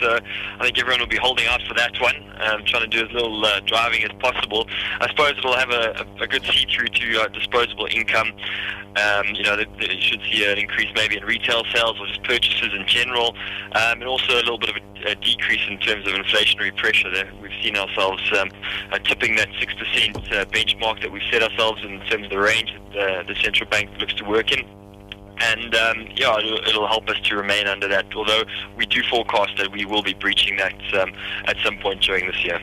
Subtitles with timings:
[0.00, 0.18] So
[0.58, 3.12] I think everyone will be holding out for that one, um, trying to do as
[3.12, 4.66] little uh, driving as possible.
[5.00, 8.32] I suppose it'll have a, a, good see through to uh, disposable income.
[8.96, 12.70] Um, you know, you should see an increase maybe in retail sales or just purchases
[12.74, 13.34] in general,
[13.72, 17.10] um, and also a little bit of a, a, decrease in terms of inflationary pressure.
[17.10, 18.50] There, we've seen ourselves um,
[18.90, 22.38] uh, tipping that six percent uh, benchmark that we've set ourselves in terms of the
[22.38, 24.66] range that the central bank looks to work in
[25.40, 28.06] and um, yeah, it'll, it'll, help us to remain under that.
[28.14, 28.44] Although
[28.76, 31.12] we do forecast that we will be breaching that um,
[31.46, 32.60] at some point during this year.